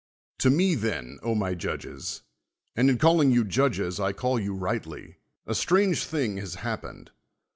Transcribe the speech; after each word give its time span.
To 0.39 0.49
me 0.49 0.73
then, 0.73 1.19
my 1.23 1.53
judges,— 1.53 2.23
and 2.75 2.89
in 2.89 2.97
calling 2.97 3.29
you 3.31 3.45
judges 3.45 3.97
T 3.97 4.13
call 4.13 4.39
you 4.39 4.55
rightly.— 4.55 5.17
a 5.45 5.53
strange 5.53 6.05
thing 6.05 6.37
has 6.37 6.55
liappened. 6.55 7.09